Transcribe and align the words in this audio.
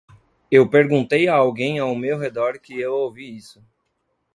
Eu 0.49 0.67
perguntei 0.67 1.27
a 1.27 1.35
alguém 1.35 1.77
ao 1.77 1.93
meu 1.95 2.17
redor 2.17 2.57
que 2.59 2.73
eu 2.73 2.91
ouvi 2.91 3.37
isso. 3.37 3.63